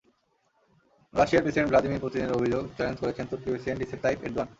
রাশিয়ার 1.13 1.43
president 1.43 1.69
Vladimir 1.71 2.03
পুতিনের 2.03 2.35
অভিযোগ 2.37 2.63
চ্যালেঞ্জ 2.75 2.97
করেছেন 3.01 3.25
তুর্কি 3.29 3.47
প্রেসিডেন্ট 3.51 3.79
রিসেপ 3.79 3.99
তাইয়েপ 4.03 4.19
এরদোয়ান। 4.25 4.49